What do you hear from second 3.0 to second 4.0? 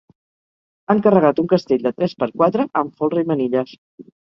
folre i manilles.